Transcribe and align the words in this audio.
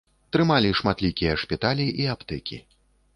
Трымалі 0.35 0.69
шматлікія 0.79 1.33
шпіталі 1.41 1.85
і 2.01 2.09
аптэкі. 2.15 2.59